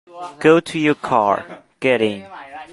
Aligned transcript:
Go 0.39 0.59
to 0.59 0.79
your 0.79 0.95
car, 0.95 1.59
get 1.79 2.01
in. 2.01 2.25